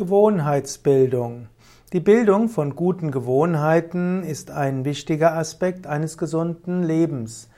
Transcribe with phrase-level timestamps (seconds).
[0.00, 1.48] Gewohnheitsbildung.
[1.92, 7.50] Die Bildung von guten Gewohnheiten ist ein wichtiger Aspekt eines gesunden Lebens.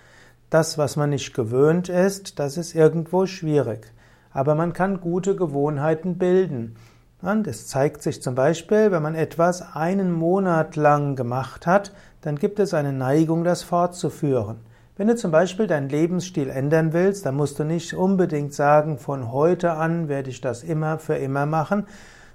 [0.51, 3.93] Das, was man nicht gewöhnt ist, das ist irgendwo schwierig.
[4.33, 6.75] Aber man kann gute Gewohnheiten bilden.
[7.21, 12.35] Und es zeigt sich zum Beispiel, wenn man etwas einen Monat lang gemacht hat, dann
[12.35, 14.57] gibt es eine Neigung, das fortzuführen.
[14.97, 19.31] Wenn du zum Beispiel deinen Lebensstil ändern willst, dann musst du nicht unbedingt sagen, von
[19.31, 21.87] heute an werde ich das immer für immer machen,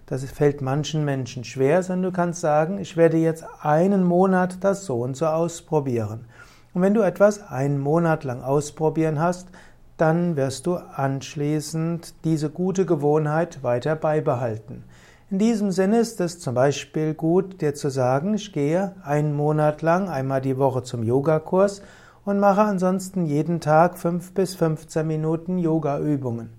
[0.07, 4.85] das fällt manchen Menschen schwer, sondern du kannst sagen, ich werde jetzt einen Monat das
[4.85, 6.25] so und so ausprobieren.
[6.73, 9.49] Und wenn du etwas einen Monat lang ausprobieren hast,
[9.97, 14.83] dann wirst du anschließend diese gute Gewohnheit weiter beibehalten.
[15.29, 19.81] In diesem Sinne ist es zum Beispiel gut, dir zu sagen, ich gehe einen Monat
[19.81, 21.81] lang einmal die Woche zum Yogakurs
[22.23, 26.51] und mache ansonsten jeden Tag fünf bis 15 Minuten Yoga-Übungen.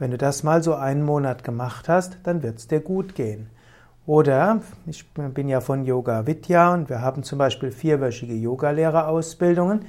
[0.00, 3.50] Wenn du das mal so einen Monat gemacht hast, dann wird es dir gut gehen.
[4.06, 9.82] Oder ich bin ja von Yoga Vidya und wir haben zum Beispiel vierwöchige Yogalehrerausbildungen.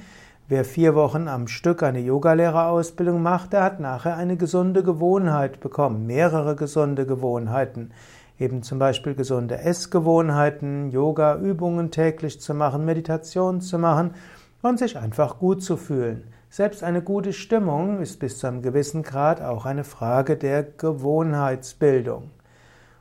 [0.50, 6.08] Wer vier Wochen am Stück eine Yogalehrerausbildung macht, der hat nachher eine gesunde Gewohnheit bekommen,
[6.08, 7.92] mehrere gesunde Gewohnheiten.
[8.38, 14.14] Eben zum Beispiel gesunde Essgewohnheiten, Yoga-Übungen täglich zu machen, Meditation zu machen
[14.62, 16.25] und sich einfach gut zu fühlen.
[16.53, 22.30] Selbst eine gute Stimmung ist bis zu einem gewissen Grad auch eine Frage der Gewohnheitsbildung.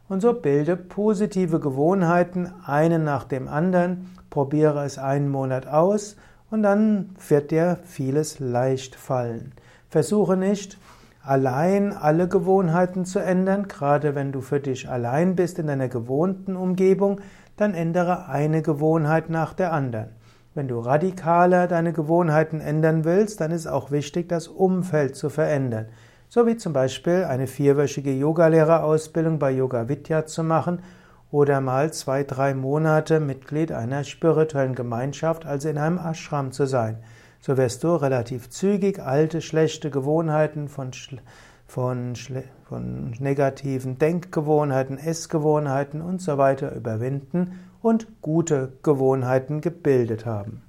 [0.08, 6.14] Und so bilde positive Gewohnheiten einen nach dem anderen, probiere es einen Monat aus
[6.52, 9.50] und dann wird dir vieles leicht fallen.
[9.88, 10.78] Versuche nicht,
[11.20, 16.54] allein alle Gewohnheiten zu ändern, gerade wenn du für dich allein bist in deiner gewohnten
[16.54, 17.20] Umgebung,
[17.56, 20.19] dann ändere eine Gewohnheit nach der anderen.
[20.61, 25.86] Wenn du radikaler deine Gewohnheiten ändern willst, dann ist auch wichtig, das Umfeld zu verändern.
[26.28, 30.83] So wie zum Beispiel eine vierwöchige Yogalehrerausbildung bei Yoga Vidya zu machen
[31.30, 36.98] oder mal zwei, drei Monate Mitglied einer spirituellen Gemeinschaft, also in einem Ashram zu sein.
[37.40, 40.90] So wirst du relativ zügig alte, schlechte Gewohnheiten von,
[41.67, 42.13] von,
[42.64, 50.63] von negativen Denkgewohnheiten, Essgewohnheiten und so weiter überwinden und gute Gewohnheiten gebildet haben.